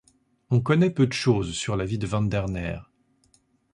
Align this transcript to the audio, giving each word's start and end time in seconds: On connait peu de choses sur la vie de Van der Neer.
On 0.49 0.61
connait 0.61 0.89
peu 0.89 1.05
de 1.05 1.13
choses 1.13 1.53
sur 1.53 1.77
la 1.77 1.85
vie 1.85 1.99
de 1.99 2.07
Van 2.07 2.23
der 2.23 2.47
Neer. 2.47 2.89